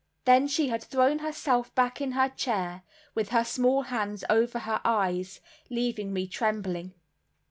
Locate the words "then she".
0.25-0.69